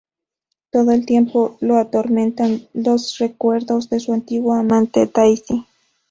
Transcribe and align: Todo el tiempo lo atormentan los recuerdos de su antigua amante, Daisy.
Todo 0.71 0.89
el 0.93 1.05
tiempo 1.05 1.57
lo 1.59 1.77
atormentan 1.77 2.67
los 2.73 3.19
recuerdos 3.19 3.87
de 3.91 3.99
su 3.99 4.13
antigua 4.13 4.59
amante, 4.61 5.05
Daisy. 5.05 5.67